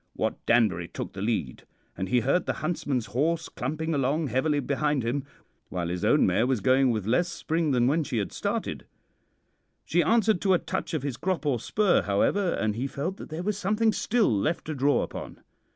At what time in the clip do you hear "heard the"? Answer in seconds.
2.21-2.53